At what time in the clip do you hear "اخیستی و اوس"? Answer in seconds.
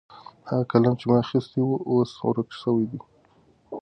1.23-2.11